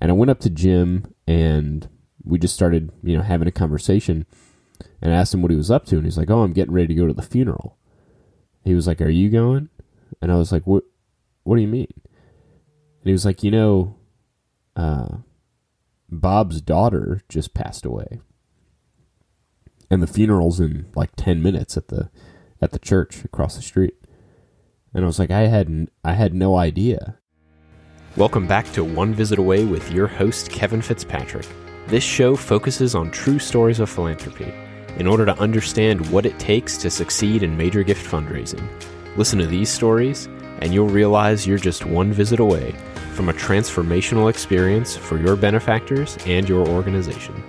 [0.00, 1.88] And I went up to Jim and
[2.24, 4.26] we just started, you know, having a conversation
[5.02, 6.74] and I asked him what he was up to and he's like, "Oh, I'm getting
[6.74, 7.76] ready to go to the funeral."
[8.64, 9.68] He was like, "Are you going?"
[10.20, 10.84] And I was like, "What
[11.42, 13.96] what do you mean?" And he was like, "You know,
[14.76, 15.18] uh,
[16.10, 18.20] Bob's daughter just passed away."
[19.90, 22.10] And the funeral's in like 10 minutes at the
[22.62, 23.94] at the church across the street.
[24.92, 27.18] And I was like, I had I had no idea.
[28.16, 31.46] Welcome back to One Visit Away with your host Kevin Fitzpatrick.
[31.86, 34.52] This show focuses on true stories of philanthropy
[34.96, 38.68] in order to understand what it takes to succeed in major gift fundraising.
[39.16, 40.26] Listen to these stories
[40.58, 42.74] and you'll realize you're just one visit away
[43.14, 47.40] from a transformational experience for your benefactors and your organization.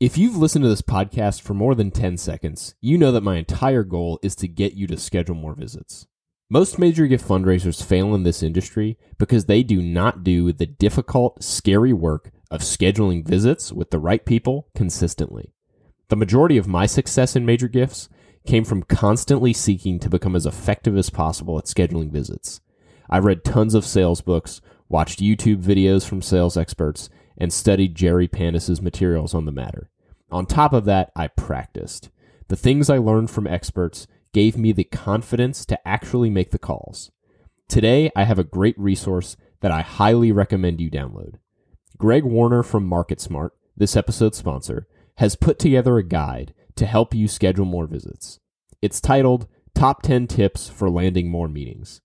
[0.00, 3.36] If you've listened to this podcast for more than 10 seconds, you know that my
[3.36, 6.08] entire goal is to get you to schedule more visits.
[6.52, 11.42] Most major gift fundraisers fail in this industry because they do not do the difficult,
[11.42, 15.54] scary work of scheduling visits with the right people consistently.
[16.10, 18.10] The majority of my success in major gifts
[18.46, 22.60] came from constantly seeking to become as effective as possible at scheduling visits.
[23.08, 27.08] I read tons of sales books, watched YouTube videos from sales experts,
[27.38, 29.88] and studied Jerry Panas's materials on the matter.
[30.30, 32.10] On top of that, I practiced.
[32.48, 37.10] The things I learned from experts gave me the confidence to actually make the calls.
[37.68, 41.34] Today, I have a great resource that I highly recommend you download.
[41.98, 47.28] Greg Warner from MarketSmart, this episode's sponsor, has put together a guide to help you
[47.28, 48.40] schedule more visits.
[48.80, 52.00] It's titled Top 10 Tips for Landing More Meetings.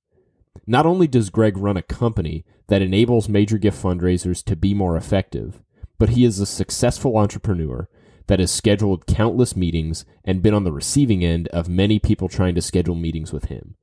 [0.66, 4.98] Not only does Greg run a company that enables major gift fundraisers to be more
[4.98, 5.62] effective,
[5.98, 7.90] but he is a successful entrepreneur
[8.28, 12.56] that has scheduled countless meetings and been on the receiving end of many people trying
[12.56, 13.76] to schedule meetings with him.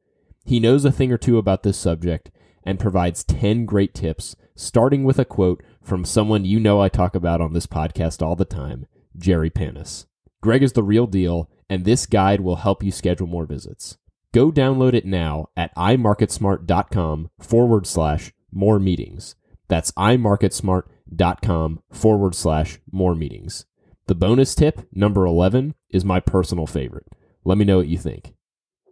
[0.44, 2.30] He knows a thing or two about this subject
[2.64, 7.14] and provides 10 great tips, starting with a quote from someone you know I talk
[7.14, 8.86] about on this podcast all the time,
[9.16, 10.06] Jerry Panas.
[10.42, 13.96] Greg is the real deal, and this guide will help you schedule more visits.
[14.32, 19.36] Go download it now at imarketsmart.com forward slash more meetings.
[19.68, 23.64] That's imarketsmart.com forward slash more meetings.
[24.06, 27.06] The bonus tip, number 11, is my personal favorite.
[27.42, 28.34] Let me know what you think.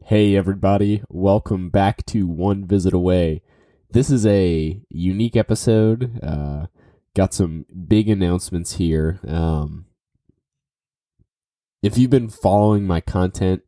[0.06, 1.03] Hey, everybody.
[1.11, 3.43] Welcome back to One Visit Away.
[3.91, 6.19] This is a unique episode.
[6.22, 6.69] Uh,
[7.15, 9.21] got some big announcements here.
[9.28, 9.84] Um,
[11.83, 13.65] if you've been following my content,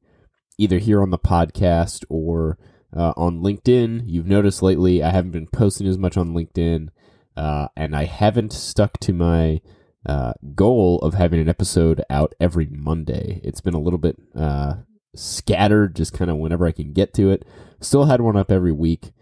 [0.56, 2.56] either here on the podcast or
[2.96, 6.88] uh, on LinkedIn, you've noticed lately I haven't been posting as much on LinkedIn,
[7.36, 9.60] uh, and I haven't stuck to my
[10.06, 13.40] uh, goal of having an episode out every Monday.
[13.42, 14.76] It's been a little bit uh,
[15.14, 17.44] scattered, just kind of whenever I can get to it.
[17.80, 19.12] Still had one up every week,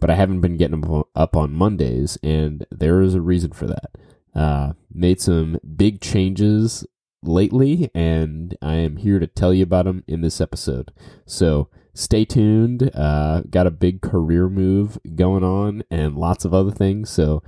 [0.00, 3.66] but I haven't been getting them up on Mondays, and there is a reason for
[3.66, 3.90] that.
[4.34, 6.86] Uh, made some big changes
[7.22, 10.92] lately, and I am here to tell you about them in this episode.
[11.26, 12.90] So stay tuned.
[12.94, 17.10] Uh, got a big career move going on, and lots of other things.
[17.10, 17.42] So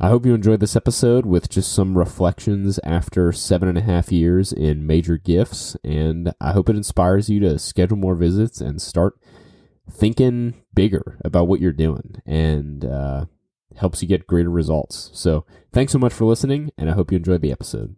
[0.00, 4.12] I hope you enjoyed this episode with just some reflections after seven and a half
[4.12, 8.80] years in major gifts, and I hope it inspires you to schedule more visits and
[8.80, 9.18] start
[9.90, 13.24] thinking bigger about what you're doing and uh,
[13.74, 15.10] helps you get greater results.
[15.14, 17.96] So, thanks so much for listening, and I hope you enjoyed the episode.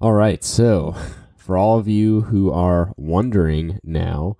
[0.00, 0.96] All right, so
[1.36, 4.38] for all of you who are wondering now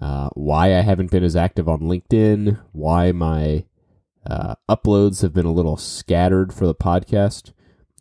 [0.00, 3.66] uh, why I haven't been as active on LinkedIn, why my
[4.28, 7.52] uh, uploads have been a little scattered for the podcast.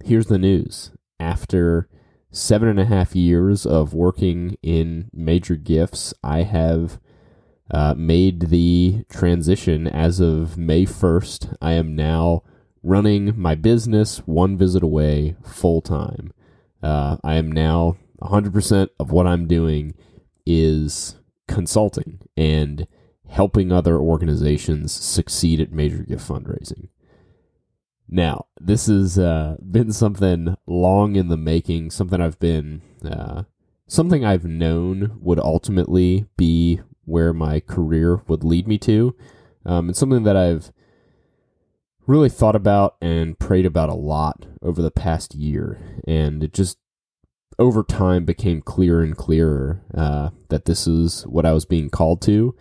[0.03, 0.91] Here's the news.
[1.19, 1.87] After
[2.31, 6.99] seven and a half years of working in major gifts, I have
[7.69, 11.57] uh, made the transition as of May 1st.
[11.61, 12.43] I am now
[12.83, 16.33] running my business one visit away full time.
[16.81, 19.93] Uh, I am now 100% of what I'm doing
[20.45, 21.15] is
[21.47, 22.87] consulting and
[23.31, 26.89] helping other organizations succeed at major gift fundraising.
[28.09, 33.43] Now, this has uh, been something long in the making, something I've been, uh,
[33.87, 39.15] something I've known would ultimately be where my career would lead me to.
[39.65, 40.73] Um, and something that I've
[42.05, 45.79] really thought about and prayed about a lot over the past year.
[46.05, 46.79] And it just
[47.57, 52.21] over time became clearer and clearer uh, that this is what I was being called
[52.23, 52.57] to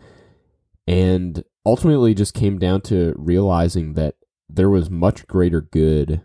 [0.90, 4.16] and ultimately just came down to realizing that
[4.48, 6.20] there was much greater good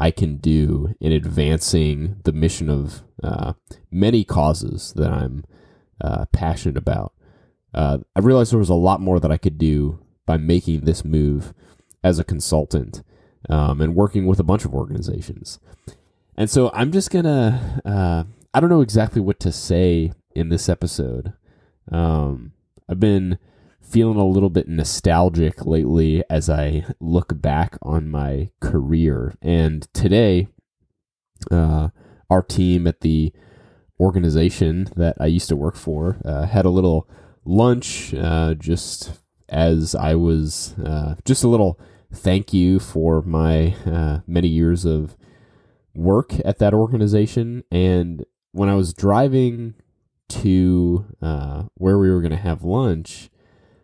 [0.00, 3.52] I can do in advancing the mission of uh,
[3.92, 5.44] many causes that I'm
[6.00, 7.12] uh, passionate about.
[7.72, 11.04] Uh, I realized there was a lot more that I could do by making this
[11.04, 11.54] move
[12.02, 13.04] as a consultant
[13.48, 15.60] um, and working with a bunch of organizations.
[16.36, 20.68] And so I'm just gonna, uh, I don't know exactly what to say in this
[20.68, 21.34] episode.
[21.92, 22.50] Um,
[22.88, 23.38] I've been
[23.82, 29.34] feeling a little bit nostalgic lately as I look back on my career.
[29.40, 30.48] And today,
[31.50, 31.88] uh,
[32.30, 33.32] our team at the
[34.00, 37.08] organization that I used to work for uh, had a little
[37.44, 39.12] lunch uh, just
[39.48, 41.80] as I was uh, just a little
[42.12, 45.16] thank you for my uh, many years of
[45.94, 47.64] work at that organization.
[47.70, 49.74] And when I was driving
[50.28, 53.30] to uh, where we were going to have lunch,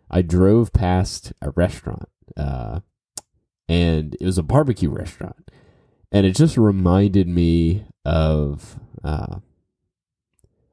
[0.09, 2.81] I drove past a restaurant, uh,
[3.67, 5.51] and it was a barbecue restaurant,
[6.11, 9.39] and it just reminded me of uh,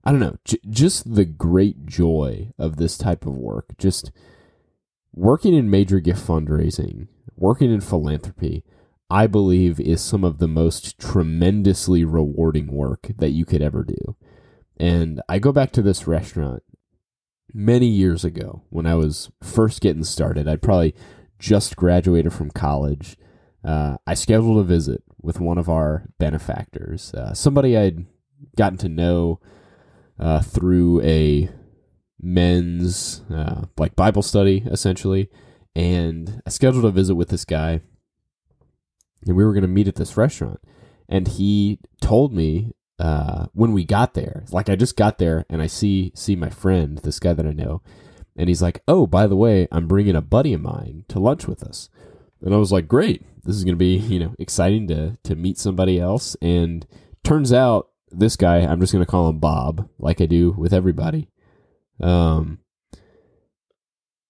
[0.04, 3.76] I don't know, j- just the great joy of this type of work.
[3.78, 4.10] Just
[5.14, 7.06] working in major gift fundraising,
[7.36, 8.64] working in philanthropy,
[9.08, 14.16] I believe is some of the most tremendously rewarding work that you could ever do.
[14.76, 16.62] And I go back to this restaurant
[17.54, 20.48] many years ago when I was first getting started.
[20.48, 20.94] I'd probably
[21.38, 23.16] just graduated from college.
[23.64, 28.06] Uh, I scheduled a visit with one of our benefactors, uh, somebody I'd
[28.56, 29.40] gotten to know
[30.18, 31.48] uh, through a
[32.20, 35.28] men's uh, like Bible study essentially,
[35.74, 37.80] and I scheduled a visit with this guy,
[39.26, 40.60] and we were going to meet at this restaurant,
[41.08, 42.72] and he told me
[43.02, 46.50] uh, when we got there, like I just got there, and I see see my
[46.50, 47.82] friend, this guy that I know,
[48.36, 51.48] and he's like, "Oh, by the way, I'm bringing a buddy of mine to lunch
[51.48, 51.90] with us,"
[52.40, 55.34] and I was like, "Great, this is going to be you know exciting to to
[55.34, 56.86] meet somebody else," and
[57.24, 60.72] turns out this guy, I'm just going to call him Bob, like I do with
[60.72, 61.28] everybody.
[62.00, 62.60] Um,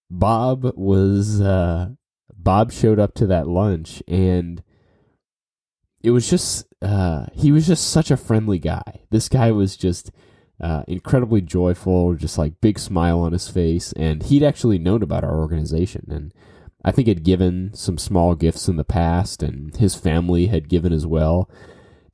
[0.09, 1.91] Bob was uh,
[2.35, 4.63] Bob showed up to that lunch, and
[6.03, 9.01] it was just uh, he was just such a friendly guy.
[9.11, 10.11] This guy was just
[10.61, 15.25] uh, incredibly joyful, just like big smile on his face, and he'd actually known about
[15.25, 16.35] our organization, and
[16.85, 20.93] I think had given some small gifts in the past, and his family had given
[20.93, 21.49] as well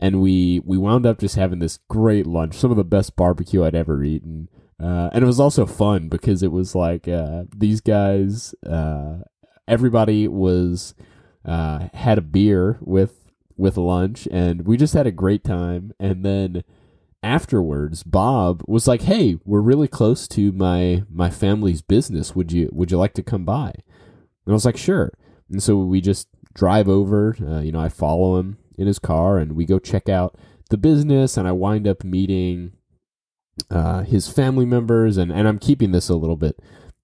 [0.01, 3.65] and we we wound up just having this great lunch, some of the best barbecue
[3.65, 4.49] I'd ever eaten.
[4.81, 9.19] Uh, and it was also fun because it was like uh, these guys, uh,
[9.67, 10.95] everybody was
[11.45, 13.28] uh, had a beer with
[13.59, 15.93] with lunch, and we just had a great time.
[16.01, 16.65] And then
[17.23, 22.35] afterwards, Bob was like, "Hey, we're really close to my my family's business.
[22.35, 25.13] Would you would you like to come by?" And I was like, "Sure."
[25.51, 27.37] And so we just drive over.
[27.41, 30.37] Uh, you know, I follow him in his car and we go check out
[30.71, 32.73] the business and I wind up meeting
[33.71, 36.61] uh, his family members and, and I'm keeping this a little bit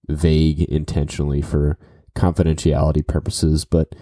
[0.08, 1.78] vague intentionally for
[2.14, 3.94] confidentiality purposes, but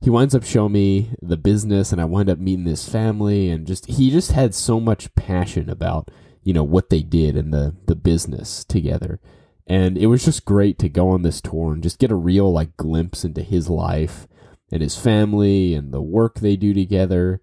[0.00, 3.66] he winds up showing me the business and I wind up meeting this family and
[3.66, 6.10] just he just had so much passion about,
[6.42, 9.20] you know, what they did and the the business together.
[9.66, 12.50] And it was just great to go on this tour and just get a real
[12.50, 14.26] like glimpse into his life
[14.72, 17.40] and his family and the work they do together.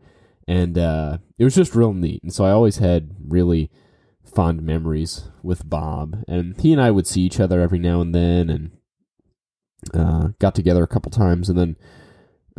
[0.48, 2.24] And uh, it was just real neat.
[2.24, 3.70] And so I always had really
[4.24, 6.24] fond memories with Bob.
[6.28, 8.72] And he and I would see each other every now and then and
[9.94, 11.48] uh, got together a couple times.
[11.48, 11.76] And then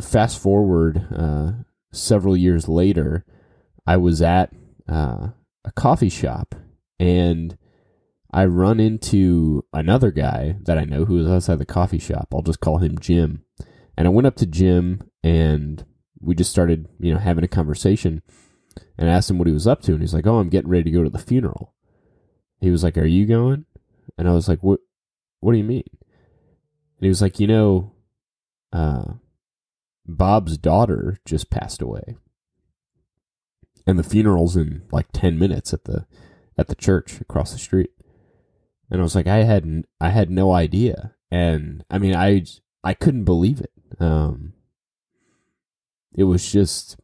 [0.01, 1.51] fast forward uh,
[1.91, 3.25] several years later,
[3.85, 4.53] I was at
[4.89, 5.29] uh,
[5.65, 6.55] a coffee shop
[6.99, 7.57] and
[8.31, 12.27] I run into another guy that I know who was outside the coffee shop.
[12.33, 13.43] I'll just call him Jim.
[13.97, 15.85] And I went up to Jim and
[16.19, 18.21] we just started, you know, having a conversation
[18.97, 19.93] and I asked him what he was up to.
[19.93, 21.73] And he's like, Oh, I'm getting ready to go to the funeral.
[22.59, 23.65] He was like, Are you going?
[24.17, 24.79] And I was like, What
[25.39, 25.83] what do you mean?
[25.91, 27.93] And he was like, You know,
[28.73, 29.13] uh,
[30.07, 32.15] Bob's daughter just passed away.
[33.85, 36.05] And the funeral's in like ten minutes at the
[36.57, 37.91] at the church across the street.
[38.89, 41.13] And I was like, I had I had no idea.
[41.31, 42.45] And I mean I
[42.83, 43.71] I couldn't believe it.
[43.99, 44.53] Um,
[46.15, 46.97] it was just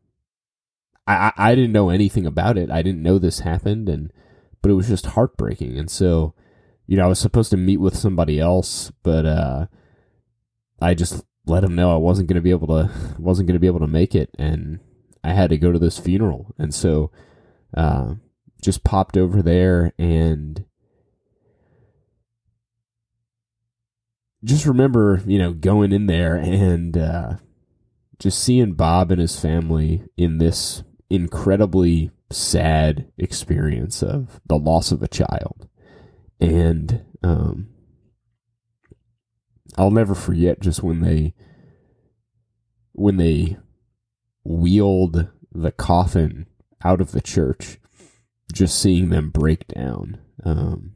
[1.06, 2.72] I, I didn't know anything about it.
[2.72, 4.12] I didn't know this happened, and
[4.62, 5.78] but it was just heartbreaking.
[5.78, 6.34] And so,
[6.88, 9.66] you know, I was supposed to meet with somebody else, but uh,
[10.82, 13.60] I just let him know I wasn't going to be able to wasn't going to
[13.60, 14.80] be able to make it, and
[15.24, 16.54] I had to go to this funeral.
[16.58, 17.12] And so,
[17.76, 18.16] uh,
[18.62, 20.66] just popped over there and
[24.44, 27.34] just remember, you know, going in there and uh,
[28.20, 35.04] just seeing Bob and his family in this incredibly sad experience of the loss of
[35.04, 35.68] a child.
[36.40, 37.70] And um,
[39.78, 41.34] I'll never forget just when they
[42.94, 43.58] when they
[44.44, 46.48] wheeled the coffin
[46.84, 47.80] out of the church,
[48.52, 50.20] just seeing them break down.
[50.44, 50.94] Um,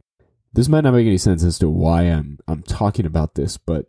[0.53, 3.87] this might not make any sense as to why I'm I'm talking about this, but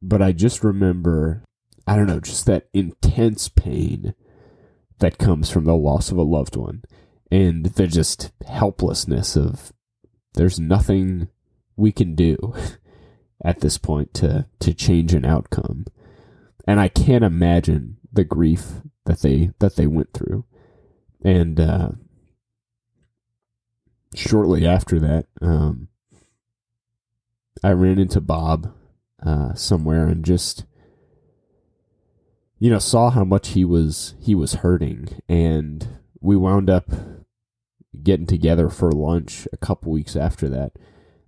[0.00, 1.42] but I just remember
[1.86, 4.14] I don't know, just that intense pain
[4.98, 6.82] that comes from the loss of a loved one
[7.30, 9.72] and the just helplessness of
[10.34, 11.28] there's nothing
[11.76, 12.36] we can do
[13.44, 15.86] at this point to to change an outcome.
[16.66, 20.44] And I can't imagine the grief that they that they went through.
[21.24, 21.90] And uh,
[24.14, 25.88] shortly after that, um,
[27.62, 28.72] I ran into Bob
[29.24, 30.64] uh, somewhere and just
[32.58, 35.88] you know saw how much he was he was hurting and
[36.20, 36.90] we wound up
[38.02, 40.72] getting together for lunch a couple weeks after that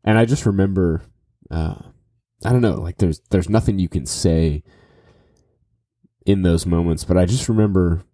[0.05, 1.03] and i just remember
[1.51, 1.83] uh,
[2.45, 4.63] i don't know like there's there's nothing you can say
[6.27, 8.05] in those moments but i just remember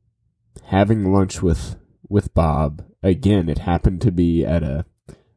[0.67, 1.77] having lunch with
[2.09, 2.85] with bob.
[3.03, 4.85] Again it happened to be at a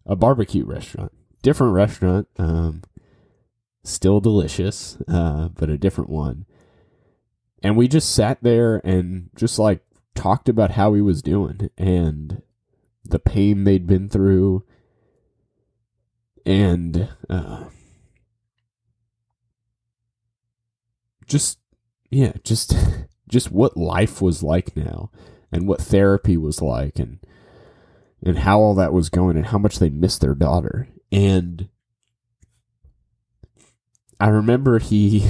[0.05, 1.12] a barbecue restaurant.
[1.41, 2.84] Different restaurant um,
[3.84, 6.46] still delicious uh, but a different one.
[7.62, 9.81] And we just sat there and just like
[10.15, 12.41] talked about how he was doing and
[13.05, 14.63] the pain they'd been through
[16.46, 17.65] and uh,
[21.29, 21.59] just
[22.09, 22.75] yeah just
[23.29, 25.12] just what life was like now
[25.51, 27.19] and what therapy was like and
[28.24, 31.69] and how all that was going and how much they missed their daughter and
[34.19, 35.29] i remember he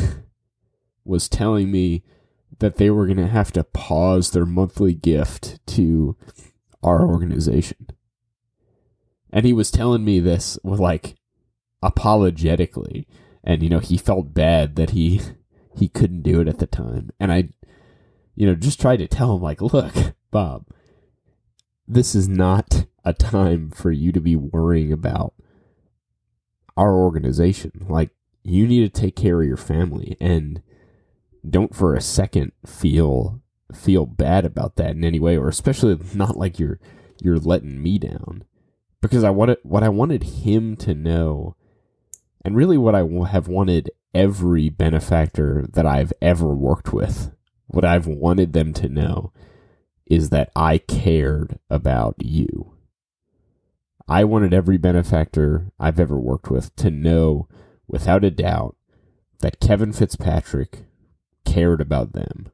[1.05, 2.03] was telling me
[2.59, 6.15] that they were going to have to pause their monthly gift to
[6.83, 7.87] our organization.
[9.31, 11.15] And he was telling me this with like
[11.81, 13.07] apologetically
[13.41, 15.21] and you know he felt bad that he
[15.79, 17.11] he couldn't do it at the time.
[17.19, 17.49] And I
[18.35, 19.93] you know just tried to tell him like, "Look,
[20.31, 20.67] Bob,
[21.87, 25.33] this is not a time for you to be worrying about
[26.77, 27.85] our organization.
[27.89, 28.11] Like
[28.43, 30.61] you need to take care of your family and
[31.47, 33.41] don't for a second feel
[33.73, 36.79] feel bad about that in any way or especially not like you're
[37.21, 38.43] you're letting me down
[39.01, 41.55] because I wanted what I wanted him to know
[42.43, 47.31] and really what I have wanted every benefactor that I've ever worked with
[47.69, 49.31] what I've wanted them to know
[50.07, 52.73] is that I cared about you.
[54.07, 57.47] I wanted every benefactor I've ever worked with to know
[57.87, 58.75] without a doubt
[59.41, 60.85] that Kevin Fitzpatrick
[61.45, 62.51] cared about them.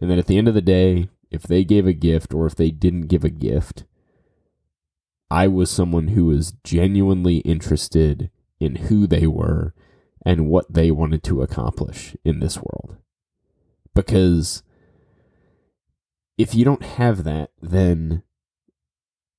[0.00, 2.56] And that at the end of the day, if they gave a gift or if
[2.56, 3.84] they didn't give a gift,
[5.30, 9.74] I was someone who was genuinely interested in who they were
[10.24, 12.98] and what they wanted to accomplish in this world.
[13.94, 14.62] Because
[16.38, 18.22] if you don't have that, then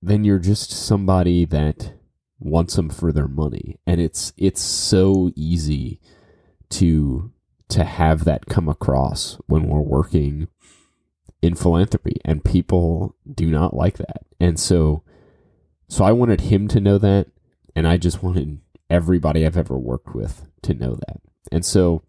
[0.02, 1.94] then you're just somebody that
[2.40, 6.00] wants them for their money and it's it's so easy
[6.70, 7.32] to
[7.70, 10.48] to have that come across when we're working
[11.42, 14.26] in philanthropy and people do not like that.
[14.40, 15.04] And so
[15.88, 17.28] so I wanted him to know that
[17.76, 18.60] and I just wanted
[18.92, 21.22] everybody I've ever worked with to know that.
[21.52, 22.04] And so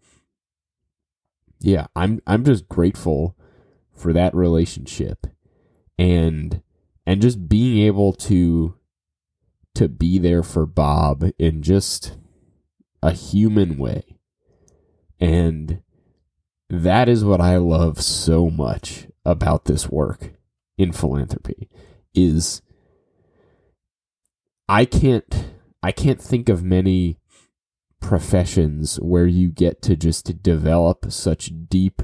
[1.59, 3.37] yeah, I'm I'm just grateful
[3.93, 5.27] for that relationship
[5.97, 6.61] and
[7.05, 8.75] and just being able to
[9.75, 12.17] to be there for Bob in just
[13.01, 14.03] a human way
[15.19, 15.81] and
[16.69, 20.31] that is what I love so much about this work
[20.77, 21.69] in philanthropy
[22.13, 22.61] is
[24.67, 25.52] I can't
[25.83, 27.19] I can't think of many
[27.99, 32.01] professions where you get to just develop such deep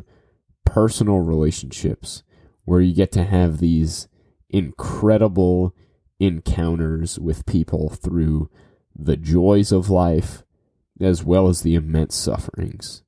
[0.65, 2.23] personal relationships
[2.65, 4.07] where you get to have these
[4.49, 5.73] incredible
[6.19, 8.49] encounters with people through
[8.95, 10.43] the joys of life
[11.01, 13.03] as well as the immense sufferings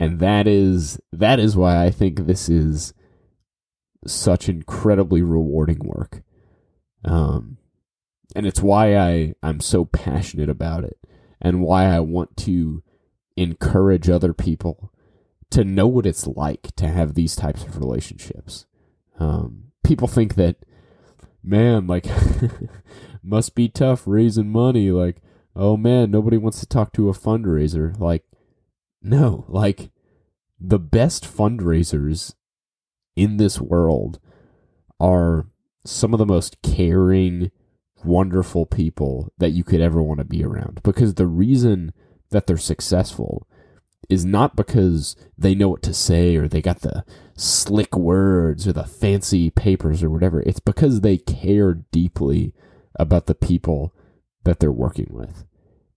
[0.00, 2.94] and that is that is why I think this is
[4.06, 6.22] such incredibly rewarding work.
[7.04, 7.58] Um,
[8.34, 10.98] and it's why I I'm so passionate about it,
[11.40, 12.82] and why I want to
[13.36, 14.92] encourage other people
[15.50, 18.66] to know what it's like to have these types of relationships.
[19.18, 20.56] Um, people think that,
[21.42, 22.06] man, like,
[23.22, 24.90] must be tough raising money.
[24.90, 25.20] Like,
[25.56, 27.98] oh man, nobody wants to talk to a fundraiser.
[27.98, 28.24] Like,
[29.02, 29.90] no, like
[30.60, 32.34] the best fundraisers
[33.16, 34.18] in this world
[34.98, 35.46] are
[35.84, 37.50] some of the most caring,
[38.04, 41.92] wonderful people that you could ever want to be around because the reason
[42.30, 43.46] that they're successful
[44.08, 47.04] is not because they know what to say or they got the
[47.36, 50.40] slick words or the fancy papers or whatever.
[50.40, 52.52] It's because they care deeply
[52.98, 53.94] about the people
[54.44, 55.44] that they're working with.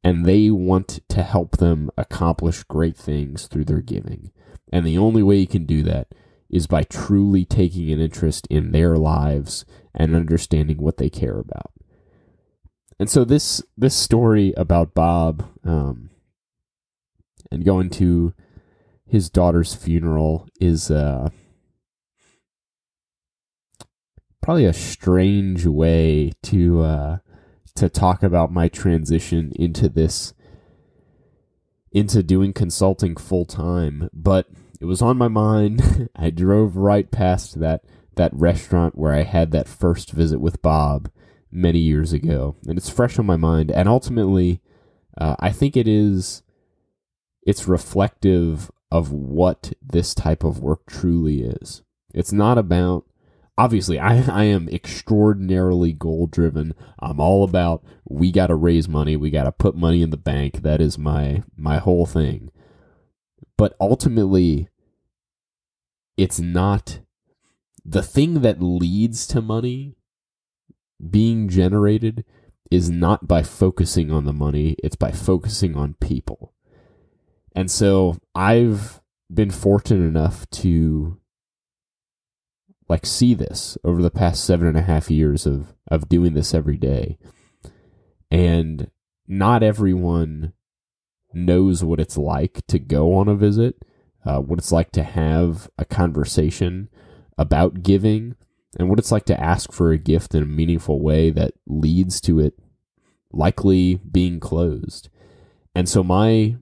[0.03, 4.31] And they want to help them accomplish great things through their giving.
[4.71, 6.07] And the only way you can do that
[6.49, 11.71] is by truly taking an interest in their lives and understanding what they care about.
[12.99, 16.09] And so this this story about Bob um,
[17.51, 18.33] and going to
[19.05, 21.29] his daughter's funeral is uh,
[24.41, 27.17] probably a strange way to uh,
[27.75, 30.33] to talk about my transition into this
[31.91, 34.47] into doing consulting full time, but
[34.81, 36.09] it was on my mind.
[36.15, 37.83] I drove right past that
[38.15, 41.09] that restaurant where I had that first visit with Bob
[41.53, 43.71] many years ago, and it's fresh on my mind.
[43.71, 44.61] And ultimately,
[45.17, 46.43] uh, I think it is
[47.45, 51.83] it's reflective of what this type of work truly is.
[52.13, 53.05] It's not about
[53.57, 56.73] obviously I, I am extraordinarily goal driven.
[56.99, 60.17] I'm all about we got to raise money, we got to put money in the
[60.17, 60.61] bank.
[60.63, 62.51] That is my my whole thing.
[63.57, 64.69] But ultimately
[66.17, 66.99] it's not
[67.85, 69.95] the thing that leads to money
[71.09, 72.25] being generated
[72.71, 76.53] is not by focusing on the money, it's by focusing on people.
[77.55, 81.19] And so I've been fortunate enough to
[82.89, 86.53] like see this over the past seven and a half years of of doing this
[86.53, 87.17] every day.
[88.31, 88.89] And
[89.27, 90.53] not everyone
[91.33, 93.83] knows what it's like to go on a visit,
[94.25, 96.89] uh, what it's like to have a conversation
[97.37, 98.35] about giving,
[98.77, 102.19] and what it's like to ask for a gift in a meaningful way that leads
[102.21, 102.57] to it
[103.31, 105.09] likely being closed.
[105.75, 106.57] And so my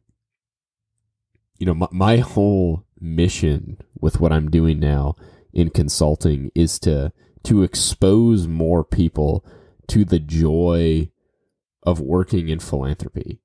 [1.58, 5.16] you know my, my whole mission with what I'm doing now
[5.54, 7.12] in consulting is to
[7.44, 9.46] to expose more people
[9.88, 11.10] to the joy
[11.84, 13.42] of working in philanthropy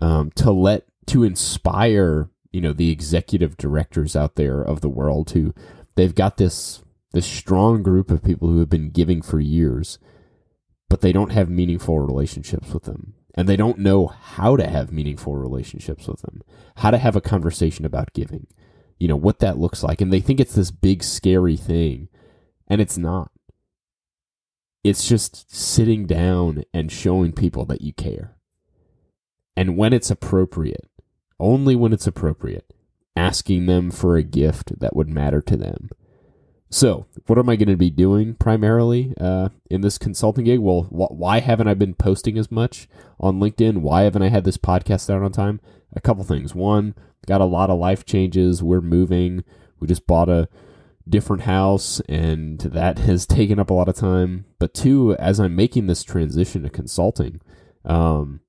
[0.00, 5.30] um, to let to inspire you know the executive directors out there of the world
[5.30, 5.54] who
[5.96, 9.98] they've got this this strong group of people who have been giving for years
[10.88, 14.92] but they don't have meaningful relationships with them and they don't know how to have
[14.92, 16.42] meaningful relationships with them
[16.76, 18.46] how to have a conversation about giving
[18.98, 20.00] you know, what that looks like.
[20.00, 22.08] And they think it's this big, scary thing.
[22.66, 23.30] And it's not.
[24.84, 28.36] It's just sitting down and showing people that you care.
[29.56, 30.88] And when it's appropriate,
[31.40, 32.72] only when it's appropriate,
[33.16, 35.90] asking them for a gift that would matter to them.
[36.70, 40.60] So, what am I going to be doing primarily uh, in this consulting gig?
[40.60, 43.78] Well, wh- why haven't I been posting as much on LinkedIn?
[43.78, 45.60] Why haven't I had this podcast out on time?
[45.94, 46.54] A couple things.
[46.54, 46.94] One,
[47.26, 48.62] got a lot of life changes.
[48.62, 49.44] We're moving.
[49.80, 50.48] We just bought a
[51.08, 54.44] different house, and that has taken up a lot of time.
[54.58, 57.40] But two, as I'm making this transition to consulting,
[57.86, 58.40] um,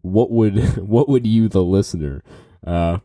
[0.00, 2.24] what would what would you, the listener,
[2.66, 2.98] uh,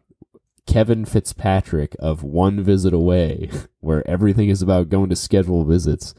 [0.69, 6.13] Kevin Fitzpatrick of One Visit Away, where everything is about going to schedule visits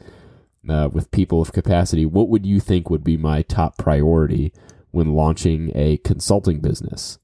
[0.67, 4.51] uh, with people of capacity, what would you think would be my top priority
[4.91, 7.17] when launching a consulting business?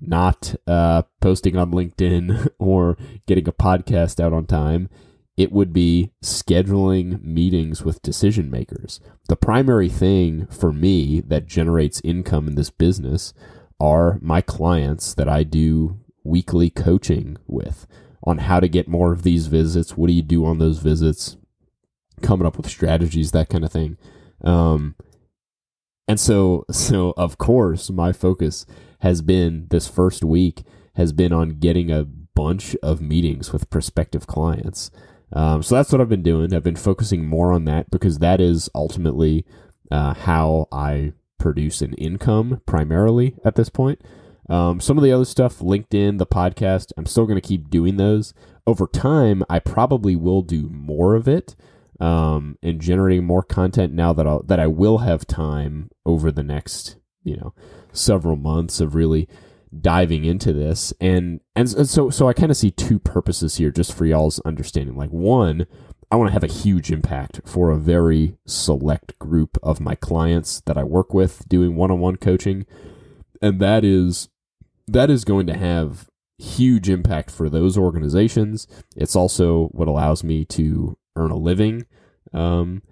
[0.00, 4.88] not uh, posting on LinkedIn or getting a podcast out on time.
[5.36, 9.00] It would be scheduling meetings with decision makers.
[9.28, 13.32] The primary thing for me that generates income in this business
[13.84, 17.86] are my clients that I do weekly coaching with
[18.22, 19.94] on how to get more of these visits.
[19.94, 21.36] What do you do on those visits?
[22.22, 23.98] Coming up with strategies, that kind of thing.
[24.42, 24.94] Um,
[26.08, 28.64] and so, so of course, my focus
[29.00, 30.62] has been this first week
[30.96, 34.90] has been on getting a bunch of meetings with prospective clients.
[35.32, 36.54] Um, so that's what I've been doing.
[36.54, 39.44] I've been focusing more on that because that is ultimately
[39.90, 44.00] uh, how I produce an income primarily at this point.
[44.48, 47.96] Um, some of the other stuff, LinkedIn, the podcast, I'm still going to keep doing
[47.96, 48.34] those.
[48.66, 51.56] Over time, I probably will do more of it
[52.00, 56.42] um, and generating more content now that I'll, that I will have time over the
[56.42, 57.54] next you know
[57.92, 59.28] several months of really
[59.80, 63.92] diving into this and and, so so I kind of see two purposes here just
[63.92, 65.66] for y'all's understanding like one
[66.10, 70.60] I want to have a huge impact for a very select group of my clients
[70.66, 72.66] that I work with doing one-on-one coaching.
[73.42, 74.28] And that is
[74.86, 78.66] that is going to have huge impact for those organizations.
[78.96, 81.86] It's also what allows me to earn a living.
[82.32, 82.82] Um,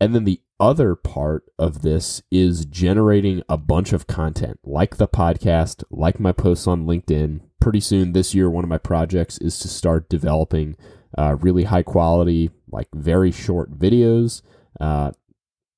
[0.00, 5.08] And then the other part of this is generating a bunch of content like the
[5.08, 7.40] podcast, like my posts on LinkedIn.
[7.60, 10.76] Pretty soon this year, one of my projects is to start developing
[11.16, 14.42] uh, really high quality, like very short videos
[14.80, 15.10] uh,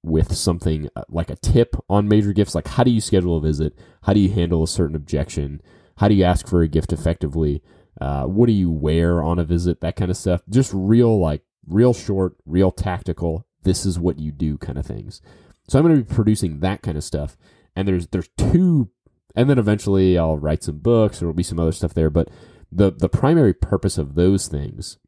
[0.02, 2.54] with something uh, like a tip on major gifts.
[2.54, 3.78] Like, how do you schedule a visit?
[4.02, 5.62] How do you handle a certain objection?
[5.98, 7.62] How do you ask for a gift effectively?
[8.00, 9.80] Uh, what do you wear on a visit?
[9.80, 10.42] That kind of stuff.
[10.48, 15.20] Just real, like, real short, real tactical this is what you do kind of things.
[15.68, 17.36] So I'm going to be producing that kind of stuff.
[17.74, 18.90] And there's there's two
[19.34, 22.28] and then eventually I'll write some books, there'll be some other stuff there, but
[22.70, 24.98] the the primary purpose of those things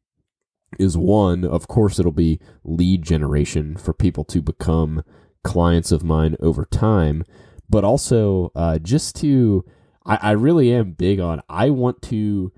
[0.79, 5.03] is one, of course it'll be lead generation for people to become
[5.43, 7.23] clients of mine over time,
[7.69, 9.65] but also uh, just to
[10.05, 12.51] I, I really am big on I want to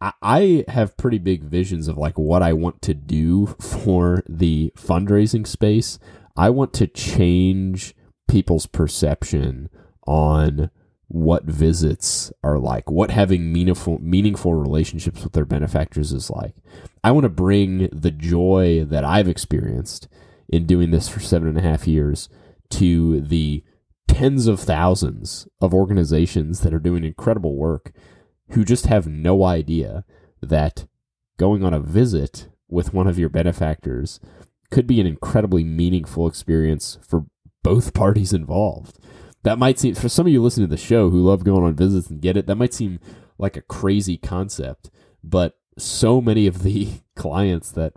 [0.00, 5.46] I have pretty big visions of like what I want to do for the fundraising
[5.46, 5.98] space.
[6.36, 7.94] I want to change
[8.28, 9.70] people's perception
[10.06, 10.70] on
[11.12, 16.54] what visits are like, what having meaningful meaningful relationships with their benefactors is like.
[17.04, 20.08] I want to bring the joy that I've experienced
[20.48, 22.30] in doing this for seven and a half years
[22.70, 23.62] to the
[24.08, 27.92] tens of thousands of organizations that are doing incredible work
[28.52, 30.06] who just have no idea
[30.40, 30.86] that
[31.38, 34.18] going on a visit with one of your benefactors
[34.70, 37.26] could be an incredibly meaningful experience for
[37.62, 38.98] both parties involved.
[39.44, 41.74] That might seem, for some of you listening to the show who love going on
[41.74, 43.00] visits and get it, that might seem
[43.38, 44.90] like a crazy concept.
[45.24, 47.94] But so many of the clients that,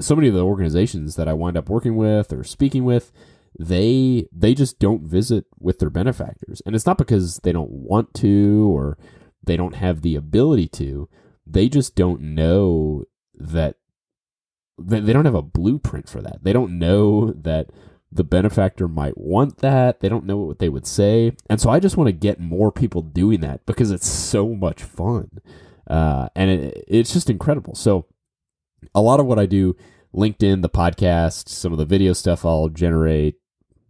[0.00, 3.12] so many of the organizations that I wind up working with or speaking with,
[3.58, 8.12] they they just don't visit with their benefactors and it's not because they don't want
[8.12, 8.98] to or
[9.42, 11.08] they don't have the ability to.
[11.46, 13.76] They just don't know that
[14.78, 16.42] they don't have a blueprint for that.
[16.42, 17.70] They don't know that
[18.16, 20.00] the benefactor might want that.
[20.00, 21.32] They don't know what they would say.
[21.48, 24.82] And so I just want to get more people doing that because it's so much
[24.82, 25.30] fun.
[25.86, 27.74] Uh, and it, it's just incredible.
[27.74, 28.06] So
[28.94, 29.76] a lot of what I do,
[30.14, 33.36] LinkedIn, the podcast, some of the video stuff I'll generate,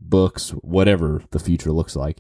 [0.01, 2.19] books, whatever the future looks like,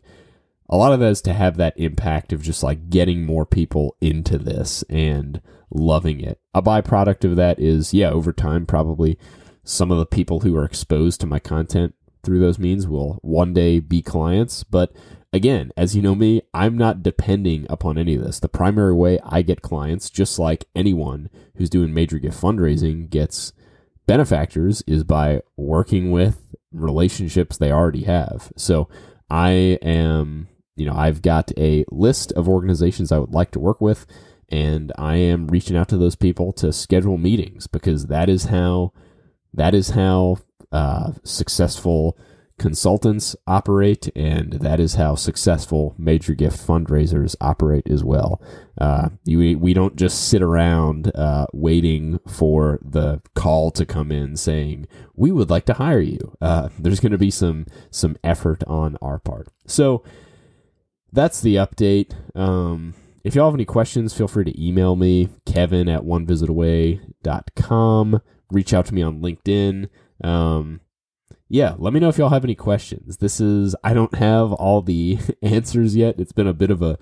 [0.69, 3.97] a lot of that is to have that impact of just like getting more people
[4.01, 5.41] into this and
[5.71, 6.41] loving it.
[6.55, 9.19] A byproduct of that is, yeah, over time, probably
[9.67, 13.53] some of the people who are exposed to my content through those means will one
[13.53, 14.65] day be clients.
[14.65, 14.93] But
[15.33, 18.41] again, as you know me, I'm not depending upon any of this.
[18.41, 23.53] The primary way I get clients, just like anyone who's doing major gift fundraising gets
[24.07, 28.53] benefactors, is by working with relationships they already have.
[28.57, 28.89] So
[29.29, 29.51] I
[29.83, 34.07] am you know, I've got a list of organizations I would like to work with,
[34.49, 38.93] and I am reaching out to those people to schedule meetings because that is how
[39.57, 40.39] that is how
[40.73, 42.17] uh, successful
[42.59, 48.43] consultants operate, and that is how successful major gift fundraisers operate as well.
[48.81, 54.37] Uh, you, we don't just sit around uh, waiting for the call to come in
[54.37, 56.35] saying we would like to hire you.
[56.41, 59.49] Uh, there's going to be some some effort on our part.
[59.67, 60.03] So
[61.13, 62.13] that's the update.
[62.35, 68.21] Um, if y'all have any questions, feel free to email me, kevin at onevisitaway.com.
[68.51, 69.89] Reach out to me on LinkedIn.
[70.23, 70.81] Um,
[71.49, 73.19] yeah, let me know if y'all have any questions.
[73.19, 76.19] This is, I don't have all the answers yet.
[76.19, 76.99] It's been a bit of a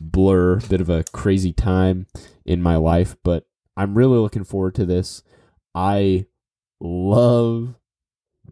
[0.00, 2.06] blur, bit of a crazy time
[2.44, 5.22] in my life, but I'm really looking forward to this.
[5.74, 6.26] I
[6.80, 7.74] love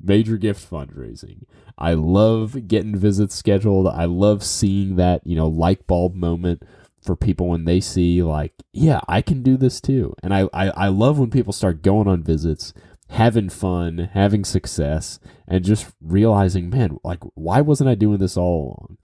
[0.01, 1.45] major gift fundraising.
[1.77, 3.89] I love getting visits scheduled.
[3.89, 6.63] I love seeing that, you know, light bulb moment
[7.05, 10.15] for people when they see like, yeah, I can do this too.
[10.23, 12.73] And I, I, I love when people start going on visits,
[13.11, 18.65] having fun, having success, and just realizing, man, like, why wasn't I doing this all
[18.65, 18.99] along?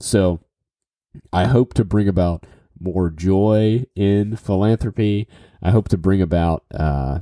[0.00, 0.40] So
[1.32, 2.44] I hope to bring about
[2.78, 5.26] more joy in philanthropy.
[5.62, 7.20] I hope to bring about uh,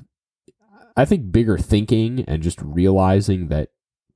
[0.96, 3.70] I think bigger thinking and just realizing that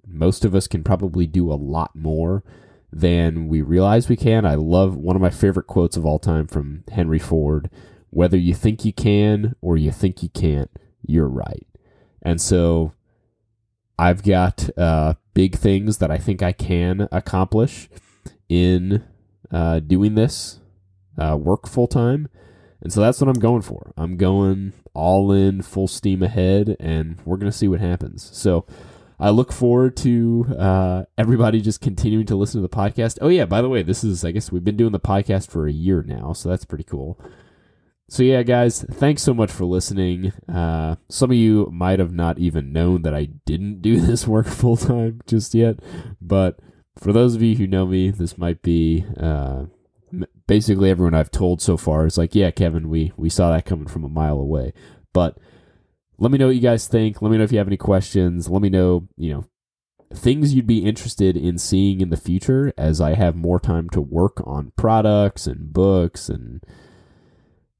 [0.06, 2.44] most of us can probably do a lot more
[2.92, 4.44] than we realize we can.
[4.44, 7.70] I love one of my favorite quotes of all time from Henry Ford
[8.10, 10.70] whether you think you can or you think you can't,
[11.06, 11.66] you're right.
[12.22, 12.92] And so
[13.98, 17.88] I've got uh, big things that I think I can accomplish
[18.48, 19.04] in
[19.50, 20.60] uh, doing this
[21.18, 22.28] uh, work full time.
[22.80, 23.92] And so that's what I'm going for.
[23.96, 28.30] I'm going all in, full steam ahead, and we're going to see what happens.
[28.32, 28.66] So
[29.20, 33.18] I look forward to uh, everybody just continuing to listen to the podcast.
[33.20, 35.66] Oh, yeah, by the way, this is, I guess we've been doing the podcast for
[35.66, 37.20] a year now, so that's pretty cool.
[38.08, 40.32] so yeah, guys, thanks so much for listening.
[40.48, 44.46] Uh, some of you might have not even known that I didn't do this work
[44.46, 45.80] full time just yet,
[46.20, 46.60] but
[46.96, 49.64] for those of you who know me, this might be uh,
[50.46, 53.86] basically everyone I've told so far is like, yeah, Kevin, we we saw that coming
[53.86, 54.72] from a mile away.
[55.12, 55.38] But
[56.18, 57.22] let me know what you guys think.
[57.22, 58.48] Let me know if you have any questions.
[58.48, 59.44] Let me know, you know,
[60.12, 64.00] things you'd be interested in seeing in the future as I have more time to
[64.00, 66.62] work on products and books and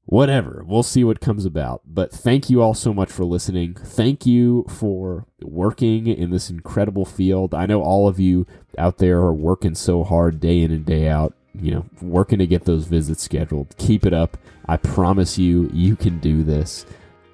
[0.05, 0.63] whatever.
[0.65, 1.81] We'll see what comes about.
[1.85, 3.75] But thank you all so much for listening.
[3.75, 7.53] Thank you for working in this incredible field.
[7.53, 8.47] I know all of you
[8.77, 12.47] out there are working so hard day in and day out, you know, working to
[12.47, 13.75] get those visits scheduled.
[13.77, 14.37] Keep it up.
[14.67, 16.85] I promise you, you can do this.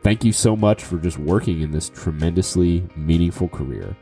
[0.05, 3.97] Thank you so much for just working in this tremendously meaningful career.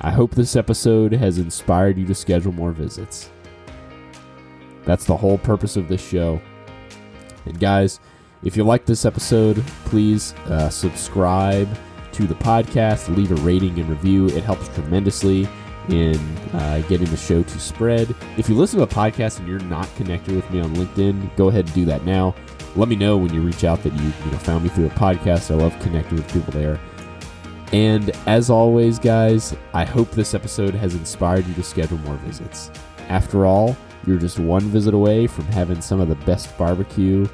[0.00, 3.28] I hope this episode has inspired you to schedule more visits.
[4.86, 6.40] That's the whole purpose of this show.
[7.44, 8.00] And guys,
[8.42, 11.68] if you like this episode, please uh, subscribe
[12.12, 14.28] to the podcast, leave a rating and review.
[14.28, 15.46] It helps tremendously
[15.88, 16.16] in
[16.52, 18.14] uh, getting the show to spread.
[18.36, 21.48] If you listen to a podcast and you're not connected with me on LinkedIn, go
[21.48, 22.34] ahead and do that now.
[22.76, 24.90] Let me know when you reach out that you, you know, found me through a
[24.90, 25.50] podcast.
[25.50, 26.80] I love connecting with people there.
[27.72, 32.70] And as always, guys, I hope this episode has inspired you to schedule more visits.
[33.08, 37.26] After all, you're just one visit away from having some of the best barbecue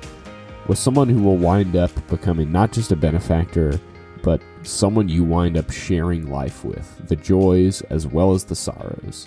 [0.69, 3.81] with someone who will wind up becoming not just a benefactor,
[4.23, 9.27] but someone you wind up sharing life with, the joys as well as the sorrows.